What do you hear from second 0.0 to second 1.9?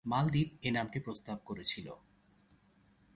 মালদ্বীপ এ নামটি প্রস্তাব করেছিল।